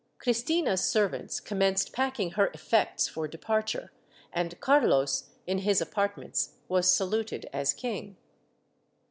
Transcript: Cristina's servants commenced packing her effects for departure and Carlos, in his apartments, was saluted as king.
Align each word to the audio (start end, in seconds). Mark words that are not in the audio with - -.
Cristina's 0.17 0.83
servants 0.83 1.39
commenced 1.39 1.93
packing 1.93 2.31
her 2.31 2.47
effects 2.55 3.07
for 3.07 3.27
departure 3.27 3.91
and 4.33 4.59
Carlos, 4.59 5.29
in 5.45 5.59
his 5.59 5.79
apartments, 5.79 6.55
was 6.67 6.91
saluted 6.91 7.47
as 7.53 7.71
king. 7.71 8.17